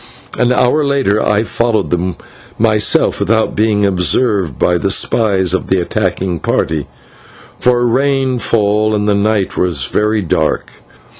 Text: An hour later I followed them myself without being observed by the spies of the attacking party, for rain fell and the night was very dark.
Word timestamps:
An 0.39 0.51
hour 0.51 0.83
later 0.83 1.21
I 1.23 1.43
followed 1.43 1.91
them 1.91 2.15
myself 2.57 3.19
without 3.19 3.55
being 3.55 3.85
observed 3.85 4.57
by 4.57 4.79
the 4.79 4.89
spies 4.89 5.53
of 5.53 5.67
the 5.67 5.79
attacking 5.79 6.39
party, 6.39 6.87
for 7.59 7.85
rain 7.87 8.39
fell 8.39 8.95
and 8.95 9.07
the 9.07 9.13
night 9.13 9.57
was 9.57 9.85
very 9.85 10.23
dark. 10.23 10.71